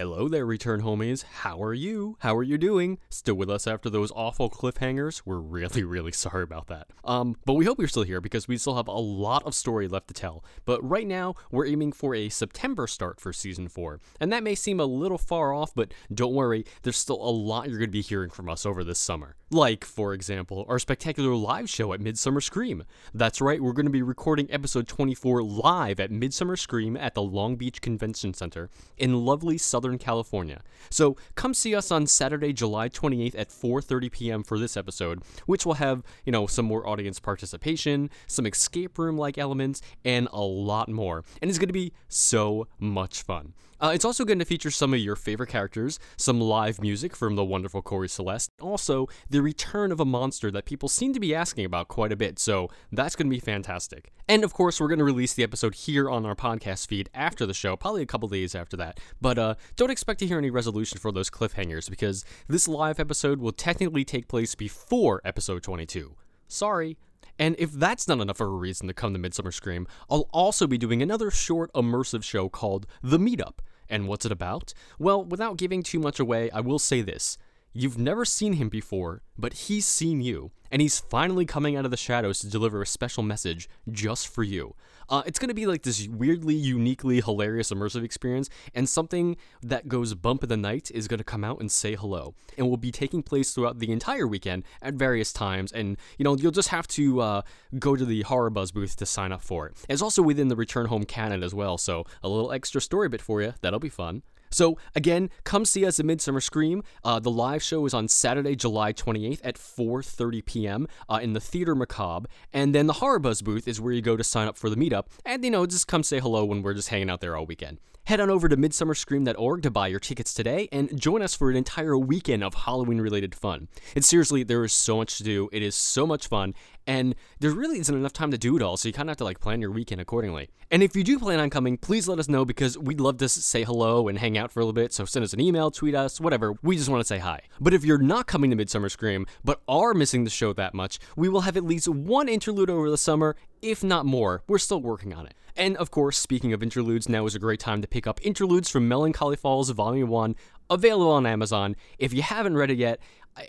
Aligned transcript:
Hello 0.00 0.28
there, 0.28 0.46
return 0.46 0.80
homies. 0.80 1.24
How 1.24 1.62
are 1.62 1.74
you? 1.74 2.16
How 2.20 2.34
are 2.34 2.42
you 2.42 2.56
doing? 2.56 2.96
Still 3.10 3.34
with 3.34 3.50
us 3.50 3.66
after 3.66 3.90
those 3.90 4.10
awful 4.12 4.48
cliffhangers? 4.48 5.20
We're 5.26 5.36
really, 5.36 5.84
really 5.84 6.12
sorry 6.12 6.42
about 6.42 6.68
that. 6.68 6.86
Um, 7.04 7.36
but 7.44 7.52
we 7.52 7.66
hope 7.66 7.78
you're 7.78 7.86
still 7.86 8.04
here 8.04 8.22
because 8.22 8.48
we 8.48 8.56
still 8.56 8.76
have 8.76 8.88
a 8.88 8.92
lot 8.92 9.42
of 9.44 9.54
story 9.54 9.88
left 9.88 10.08
to 10.08 10.14
tell. 10.14 10.42
But 10.64 10.82
right 10.82 11.06
now, 11.06 11.34
we're 11.50 11.66
aiming 11.66 11.92
for 11.92 12.14
a 12.14 12.30
September 12.30 12.86
start 12.86 13.20
for 13.20 13.34
season 13.34 13.68
four. 13.68 14.00
And 14.18 14.32
that 14.32 14.42
may 14.42 14.54
seem 14.54 14.80
a 14.80 14.86
little 14.86 15.18
far 15.18 15.52
off, 15.52 15.74
but 15.74 15.92
don't 16.14 16.32
worry, 16.32 16.64
there's 16.80 16.96
still 16.96 17.20
a 17.20 17.28
lot 17.28 17.68
you're 17.68 17.76
going 17.76 17.90
to 17.90 17.92
be 17.92 18.00
hearing 18.00 18.30
from 18.30 18.48
us 18.48 18.64
over 18.64 18.82
this 18.82 18.98
summer. 18.98 19.36
Like, 19.50 19.84
for 19.84 20.14
example, 20.14 20.64
our 20.66 20.78
spectacular 20.78 21.34
live 21.34 21.68
show 21.68 21.92
at 21.92 22.00
Midsummer 22.00 22.40
Scream. 22.40 22.84
That's 23.12 23.40
right, 23.42 23.60
we're 23.60 23.72
going 23.74 23.84
to 23.84 23.90
be 23.90 24.00
recording 24.00 24.50
episode 24.50 24.88
24 24.88 25.42
live 25.42 26.00
at 26.00 26.10
Midsummer 26.10 26.56
Scream 26.56 26.96
at 26.96 27.14
the 27.14 27.22
Long 27.22 27.56
Beach 27.56 27.82
Convention 27.82 28.32
Center 28.32 28.70
in 28.96 29.26
lovely 29.26 29.58
Southern 29.58 29.89
California. 29.98 30.62
So 30.90 31.16
come 31.34 31.54
see 31.54 31.74
us 31.74 31.90
on 31.90 32.06
Saturday, 32.06 32.52
July 32.52 32.88
28th 32.88 33.34
at 33.38 33.48
4:30 33.48 34.12
p.m. 34.12 34.42
for 34.42 34.58
this 34.58 34.76
episode, 34.76 35.22
which 35.46 35.64
will 35.64 35.74
have, 35.74 36.02
you 36.24 36.32
know, 36.32 36.46
some 36.46 36.64
more 36.64 36.86
audience 36.88 37.20
participation, 37.20 38.10
some 38.26 38.46
escape 38.46 38.98
room-like 38.98 39.38
elements, 39.38 39.82
and 40.04 40.28
a 40.32 40.42
lot 40.42 40.88
more. 40.88 41.24
And 41.40 41.48
it's 41.48 41.58
going 41.58 41.68
to 41.68 41.72
be 41.72 41.92
so 42.08 42.66
much 42.78 43.22
fun. 43.22 43.54
Uh, 43.80 43.92
it's 43.94 44.04
also 44.04 44.24
going 44.24 44.38
to 44.38 44.44
feature 44.44 44.70
some 44.70 44.92
of 44.92 45.00
your 45.00 45.16
favorite 45.16 45.48
characters, 45.48 45.98
some 46.16 46.40
live 46.40 46.80
music 46.80 47.16
from 47.16 47.34
the 47.34 47.44
wonderful 47.44 47.80
Corey 47.80 48.08
Celeste, 48.08 48.50
also 48.60 49.08
the 49.30 49.40
return 49.40 49.90
of 49.90 50.00
a 50.00 50.04
monster 50.04 50.50
that 50.50 50.66
people 50.66 50.88
seem 50.88 51.14
to 51.14 51.20
be 51.20 51.34
asking 51.34 51.64
about 51.64 51.88
quite 51.88 52.12
a 52.12 52.16
bit, 52.16 52.38
so 52.38 52.68
that's 52.92 53.16
going 53.16 53.28
to 53.28 53.34
be 53.34 53.40
fantastic. 53.40 54.12
And 54.28 54.44
of 54.44 54.52
course, 54.52 54.80
we're 54.80 54.88
going 54.88 54.98
to 54.98 55.04
release 55.04 55.32
the 55.32 55.42
episode 55.42 55.74
here 55.74 56.10
on 56.10 56.26
our 56.26 56.34
podcast 56.34 56.88
feed 56.88 57.08
after 57.14 57.46
the 57.46 57.54
show, 57.54 57.74
probably 57.76 58.02
a 58.02 58.06
couple 58.06 58.28
days 58.28 58.54
after 58.54 58.76
that. 58.76 59.00
But 59.20 59.38
uh, 59.38 59.54
don't 59.76 59.90
expect 59.90 60.20
to 60.20 60.26
hear 60.26 60.38
any 60.38 60.50
resolution 60.50 60.98
for 60.98 61.10
those 61.10 61.30
cliffhangers 61.30 61.88
because 61.88 62.24
this 62.48 62.68
live 62.68 63.00
episode 63.00 63.40
will 63.40 63.52
technically 63.52 64.04
take 64.04 64.28
place 64.28 64.54
before 64.54 65.22
episode 65.24 65.62
22. 65.62 66.16
Sorry. 66.48 66.96
And 67.38 67.56
if 67.58 67.72
that's 67.72 68.06
not 68.06 68.20
enough 68.20 68.40
of 68.40 68.48
a 68.48 68.50
reason 68.50 68.86
to 68.88 68.92
come 68.92 69.14
to 69.14 69.18
Midsummer 69.18 69.50
Scream, 69.50 69.86
I'll 70.10 70.28
also 70.30 70.66
be 70.66 70.76
doing 70.76 71.00
another 71.00 71.30
short 71.30 71.72
immersive 71.72 72.22
show 72.22 72.50
called 72.50 72.86
The 73.02 73.18
Meetup. 73.18 73.60
And 73.90 74.06
what's 74.06 74.24
it 74.24 74.32
about? 74.32 74.72
Well, 74.98 75.24
without 75.24 75.56
giving 75.56 75.82
too 75.82 75.98
much 75.98 76.20
away, 76.20 76.50
I 76.52 76.60
will 76.60 76.78
say 76.78 77.02
this. 77.02 77.36
You've 77.72 77.98
never 77.98 78.24
seen 78.24 78.54
him 78.54 78.68
before, 78.68 79.22
but 79.38 79.52
he's 79.52 79.86
seen 79.86 80.20
you, 80.20 80.50
and 80.72 80.82
he's 80.82 80.98
finally 80.98 81.46
coming 81.46 81.76
out 81.76 81.84
of 81.84 81.92
the 81.92 81.96
shadows 81.96 82.40
to 82.40 82.48
deliver 82.48 82.82
a 82.82 82.86
special 82.86 83.22
message 83.22 83.68
just 83.88 84.26
for 84.26 84.42
you. 84.42 84.74
Uh, 85.08 85.22
it's 85.24 85.38
going 85.38 85.50
to 85.50 85.54
be 85.54 85.66
like 85.66 85.82
this 85.82 86.08
weirdly, 86.08 86.56
uniquely 86.56 87.20
hilarious 87.20 87.70
immersive 87.70 88.02
experience, 88.02 88.50
and 88.74 88.88
something 88.88 89.36
that 89.62 89.86
goes 89.86 90.14
bump 90.14 90.42
in 90.42 90.48
the 90.48 90.56
night 90.56 90.90
is 90.92 91.06
going 91.06 91.18
to 91.18 91.24
come 91.24 91.44
out 91.44 91.60
and 91.60 91.70
say 91.70 91.94
hello, 91.94 92.34
and 92.58 92.68
will 92.68 92.76
be 92.76 92.90
taking 92.90 93.22
place 93.22 93.52
throughout 93.52 93.78
the 93.78 93.92
entire 93.92 94.26
weekend 94.26 94.64
at 94.82 94.94
various 94.94 95.32
times. 95.32 95.70
And 95.70 95.96
you 96.18 96.24
know, 96.24 96.36
you'll 96.36 96.50
just 96.50 96.70
have 96.70 96.88
to 96.88 97.20
uh, 97.20 97.42
go 97.78 97.94
to 97.94 98.04
the 98.04 98.22
Horror 98.22 98.50
Buzz 98.50 98.72
booth 98.72 98.96
to 98.96 99.06
sign 99.06 99.30
up 99.30 99.42
for 99.42 99.68
it. 99.68 99.76
It's 99.88 100.02
also 100.02 100.22
within 100.22 100.48
the 100.48 100.56
Return 100.56 100.86
Home 100.86 101.04
canon 101.04 101.44
as 101.44 101.54
well, 101.54 101.78
so 101.78 102.04
a 102.20 102.28
little 102.28 102.50
extra 102.50 102.80
story 102.80 103.08
bit 103.08 103.22
for 103.22 103.40
you. 103.40 103.54
That'll 103.60 103.78
be 103.78 103.88
fun. 103.88 104.22
So 104.50 104.78
again, 104.94 105.30
come 105.44 105.64
see 105.64 105.86
us 105.86 106.00
at 106.00 106.06
Midsummer 106.06 106.40
Scream. 106.40 106.82
Uh, 107.04 107.20
the 107.20 107.30
live 107.30 107.62
show 107.62 107.86
is 107.86 107.94
on 107.94 108.08
Saturday, 108.08 108.56
July 108.56 108.92
28th 108.92 109.40
at 109.44 109.56
4:30 109.56 110.44
p.m. 110.44 110.88
Uh, 111.08 111.20
in 111.22 111.32
the 111.32 111.40
Theater 111.40 111.74
Macabre, 111.74 112.28
and 112.52 112.74
then 112.74 112.86
the 112.86 112.94
Horror 112.94 113.18
Buzz 113.18 113.42
booth 113.42 113.68
is 113.68 113.80
where 113.80 113.92
you 113.92 114.02
go 114.02 114.16
to 114.16 114.24
sign 114.24 114.48
up 114.48 114.56
for 114.56 114.68
the 114.68 114.76
meetup, 114.76 115.06
and 115.24 115.44
you 115.44 115.50
know 115.50 115.66
just 115.66 115.86
come 115.86 116.02
say 116.02 116.20
hello 116.20 116.44
when 116.44 116.62
we're 116.62 116.74
just 116.74 116.88
hanging 116.88 117.10
out 117.10 117.20
there 117.20 117.36
all 117.36 117.46
weekend. 117.46 117.78
Head 118.10 118.18
on 118.18 118.28
over 118.28 118.48
to 118.48 118.56
midsummerscream.org 118.56 119.62
to 119.62 119.70
buy 119.70 119.86
your 119.86 120.00
tickets 120.00 120.34
today 120.34 120.68
and 120.72 121.00
join 121.00 121.22
us 121.22 121.32
for 121.36 121.48
an 121.48 121.56
entire 121.56 121.96
weekend 121.96 122.42
of 122.42 122.54
Halloween 122.54 123.00
related 123.00 123.36
fun. 123.36 123.68
And 123.94 124.04
seriously, 124.04 124.42
there 124.42 124.64
is 124.64 124.72
so 124.72 124.96
much 124.96 125.16
to 125.18 125.22
do. 125.22 125.48
It 125.52 125.62
is 125.62 125.76
so 125.76 126.08
much 126.08 126.26
fun, 126.26 126.56
and 126.88 127.14
there 127.38 127.52
really 127.52 127.78
isn't 127.78 127.94
enough 127.94 128.12
time 128.12 128.32
to 128.32 128.36
do 128.36 128.56
it 128.56 128.62
all, 128.62 128.76
so 128.76 128.88
you 128.88 128.92
kind 128.92 129.08
of 129.08 129.12
have 129.12 129.18
to 129.18 129.24
like 129.24 129.38
plan 129.38 129.60
your 129.60 129.70
weekend 129.70 130.00
accordingly. 130.00 130.48
And 130.72 130.82
if 130.82 130.96
you 130.96 131.04
do 131.04 131.20
plan 131.20 131.38
on 131.38 131.50
coming, 131.50 131.76
please 131.76 132.08
let 132.08 132.18
us 132.18 132.28
know 132.28 132.44
because 132.44 132.76
we'd 132.76 133.00
love 133.00 133.18
to 133.18 133.28
say 133.28 133.62
hello 133.62 134.08
and 134.08 134.18
hang 134.18 134.36
out 134.36 134.50
for 134.50 134.58
a 134.58 134.64
little 134.64 134.72
bit. 134.72 134.92
So 134.92 135.04
send 135.04 135.24
us 135.24 135.32
an 135.32 135.40
email, 135.40 135.70
tweet 135.70 135.94
us, 135.94 136.20
whatever. 136.20 136.54
We 136.62 136.76
just 136.76 136.88
want 136.88 137.00
to 137.02 137.06
say 137.06 137.18
hi. 137.18 137.42
But 137.60 137.74
if 137.74 137.84
you're 137.84 137.98
not 137.98 138.26
coming 138.26 138.50
to 138.50 138.56
Midsummer 138.56 138.88
Scream, 138.88 139.24
but 139.44 139.62
are 139.68 139.94
missing 139.94 140.24
the 140.24 140.30
show 140.30 140.52
that 140.54 140.74
much, 140.74 140.98
we 141.14 141.28
will 141.28 141.42
have 141.42 141.56
at 141.56 141.64
least 141.64 141.86
one 141.86 142.28
interlude 142.28 142.70
over 142.70 142.90
the 142.90 142.98
summer, 142.98 143.36
if 143.62 143.82
not 143.84 144.06
more. 144.06 144.42
We're 144.46 144.58
still 144.58 144.80
working 144.80 145.12
on 145.14 145.26
it. 145.26 145.34
And 145.56 145.76
of 145.76 145.90
course, 145.90 146.18
speaking 146.18 146.52
of 146.52 146.62
interludes, 146.62 147.08
now 147.08 147.26
is 147.26 147.34
a 147.34 147.38
great 147.38 147.60
time 147.60 147.82
to 147.82 147.88
pick 147.88 148.06
up 148.06 148.20
Interludes 148.22 148.70
from 148.70 148.88
Melancholy 148.88 149.36
Falls 149.36 149.70
Volume 149.70 150.08
1, 150.08 150.36
available 150.70 151.10
on 151.10 151.26
Amazon. 151.26 151.76
If 151.98 152.12
you 152.12 152.22
haven't 152.22 152.56
read 152.56 152.70
it 152.70 152.78
yet, 152.78 153.00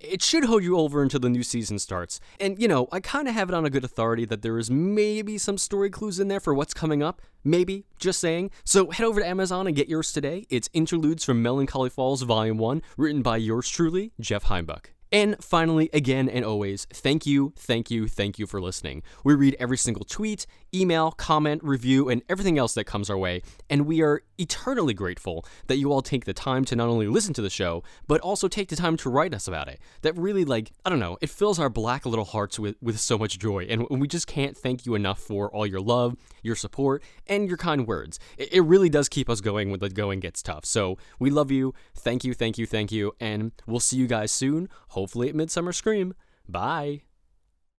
it 0.00 0.22
should 0.22 0.44
hold 0.44 0.62
you 0.62 0.78
over 0.78 1.02
until 1.02 1.20
the 1.20 1.28
new 1.28 1.42
season 1.42 1.78
starts. 1.78 2.20
And, 2.38 2.60
you 2.60 2.68
know, 2.68 2.88
I 2.92 3.00
kind 3.00 3.28
of 3.28 3.34
have 3.34 3.48
it 3.48 3.54
on 3.54 3.64
a 3.64 3.70
good 3.70 3.84
authority 3.84 4.24
that 4.26 4.42
there 4.42 4.58
is 4.58 4.70
maybe 4.70 5.38
some 5.38 5.58
story 5.58 5.90
clues 5.90 6.20
in 6.20 6.28
there 6.28 6.40
for 6.40 6.54
what's 6.54 6.74
coming 6.74 7.02
up. 7.02 7.22
Maybe, 7.42 7.86
just 7.98 8.20
saying. 8.20 8.50
So 8.64 8.90
head 8.90 9.06
over 9.06 9.20
to 9.20 9.26
Amazon 9.26 9.66
and 9.66 9.74
get 9.74 9.88
yours 9.88 10.12
today. 10.12 10.44
It's 10.50 10.68
Interludes 10.72 11.24
from 11.24 11.42
Melancholy 11.42 11.90
Falls 11.90 12.22
Volume 12.22 12.58
1, 12.58 12.82
written 12.96 13.22
by 13.22 13.38
yours 13.38 13.68
truly, 13.68 14.12
Jeff 14.20 14.44
Heimbuck. 14.44 14.90
And 15.12 15.42
finally, 15.42 15.90
again 15.92 16.28
and 16.28 16.44
always, 16.44 16.86
thank 16.92 17.26
you, 17.26 17.52
thank 17.56 17.90
you, 17.90 18.06
thank 18.06 18.38
you 18.38 18.46
for 18.46 18.60
listening. 18.60 19.02
We 19.24 19.34
read 19.34 19.56
every 19.58 19.76
single 19.76 20.04
tweet, 20.04 20.46
email, 20.72 21.10
comment, 21.10 21.64
review, 21.64 22.08
and 22.08 22.22
everything 22.28 22.58
else 22.58 22.74
that 22.74 22.84
comes 22.84 23.10
our 23.10 23.18
way, 23.18 23.42
and 23.68 23.86
we 23.86 24.02
are 24.02 24.22
eternally 24.38 24.94
grateful 24.94 25.44
that 25.66 25.76
you 25.76 25.92
all 25.92 26.00
take 26.00 26.24
the 26.24 26.32
time 26.32 26.64
to 26.64 26.76
not 26.76 26.88
only 26.88 27.08
listen 27.08 27.34
to 27.34 27.42
the 27.42 27.50
show, 27.50 27.82
but 28.06 28.20
also 28.20 28.46
take 28.46 28.68
the 28.68 28.76
time 28.76 28.96
to 28.96 29.10
write 29.10 29.34
us 29.34 29.48
about 29.48 29.68
it. 29.68 29.80
That 30.02 30.16
really, 30.16 30.44
like, 30.44 30.70
I 30.84 30.90
don't 30.90 31.00
know, 31.00 31.18
it 31.20 31.28
fills 31.28 31.58
our 31.58 31.68
black 31.68 32.06
little 32.06 32.24
hearts 32.24 32.58
with, 32.58 32.76
with 32.80 33.00
so 33.00 33.18
much 33.18 33.38
joy, 33.38 33.66
and 33.68 33.86
we 33.90 34.06
just 34.06 34.28
can't 34.28 34.56
thank 34.56 34.86
you 34.86 34.94
enough 34.94 35.18
for 35.18 35.52
all 35.52 35.66
your 35.66 35.80
love, 35.80 36.16
your 36.42 36.54
support, 36.54 37.02
and 37.26 37.48
your 37.48 37.56
kind 37.56 37.86
words. 37.86 38.20
It, 38.38 38.52
it 38.52 38.60
really 38.60 38.88
does 38.88 39.08
keep 39.08 39.28
us 39.28 39.40
going 39.40 39.70
when 39.70 39.80
the 39.80 39.90
going 39.90 40.20
gets 40.20 40.40
tough. 40.40 40.64
So 40.64 40.98
we 41.18 41.30
love 41.30 41.50
you, 41.50 41.74
thank 41.96 42.24
you, 42.24 42.32
thank 42.32 42.58
you, 42.58 42.66
thank 42.66 42.92
you, 42.92 43.12
and 43.18 43.50
we'll 43.66 43.80
see 43.80 43.96
you 43.96 44.06
guys 44.06 44.30
soon 44.30 44.68
hopefully 45.00 45.30
at 45.30 45.34
Midsummer 45.34 45.72
Scream. 45.72 46.12
Bye. 46.46 47.02